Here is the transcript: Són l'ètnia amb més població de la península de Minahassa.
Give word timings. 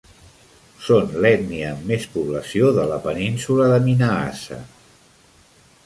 Són 0.85 1.11
l'ètnia 1.25 1.67
amb 1.73 1.85
més 1.91 2.07
població 2.15 2.73
de 2.79 2.87
la 2.93 2.99
península 3.05 3.69
de 3.75 3.79
Minahassa. 3.89 4.63